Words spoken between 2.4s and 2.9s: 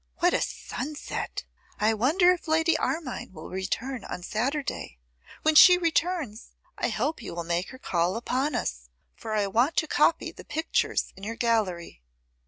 Lady